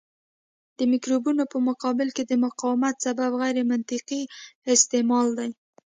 [0.77, 4.21] د مکروبونو په مقابل کې د مقاومت سبب غیرمنطقي
[4.73, 5.49] استعمال دی.